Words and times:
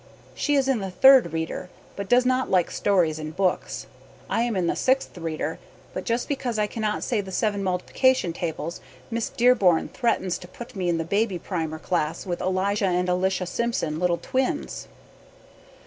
She 0.33 0.55
is 0.55 0.67
in 0.67 0.79
the 0.79 0.89
Third 0.89 1.31
Reader 1.31 1.69
but 1.95 2.09
does 2.09 2.25
not 2.25 2.49
like 2.49 2.71
stories 2.71 3.19
in 3.19 3.29
books. 3.29 3.85
I 4.31 4.41
am 4.41 4.55
in 4.55 4.65
the 4.65 4.75
Sixth 4.75 5.15
Reader 5.15 5.59
but 5.93 6.05
just 6.05 6.27
because 6.27 6.57
I 6.57 6.65
cannot 6.65 7.03
say 7.03 7.21
the 7.21 7.31
seven 7.31 7.63
multiplication 7.63 8.33
Table 8.33 8.73
Miss 9.11 9.29
Dearborn 9.29 9.89
threttens 9.89 10.39
to 10.39 10.47
put 10.47 10.75
me 10.75 10.89
in 10.89 10.97
the 10.97 11.03
baby 11.03 11.37
primer 11.37 11.77
class 11.77 12.25
with 12.25 12.41
Elijah 12.41 12.87
and 12.87 13.09
Elisha 13.09 13.45
Simpson 13.45 13.99
little 13.99 14.17
twins. 14.17 14.87